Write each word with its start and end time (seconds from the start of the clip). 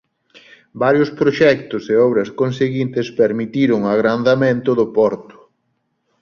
Varios 0.83 1.09
proxectos 1.19 1.83
e 1.93 1.95
obras 2.07 2.29
conseguintes 2.41 3.07
permitiron 3.19 3.79
o 3.83 3.91
agrandamento 3.95 4.69
do 4.79 4.85
porto. 4.97 5.37